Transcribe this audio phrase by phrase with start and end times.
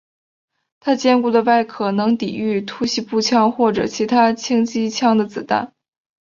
[0.79, 5.75] 他坚固的外壳能抵御突袭步枪或者其他轻机枪的子弹。